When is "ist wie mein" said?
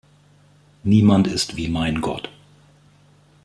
1.27-2.01